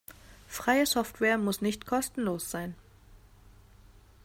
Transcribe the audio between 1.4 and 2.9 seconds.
nicht kostenlos sein.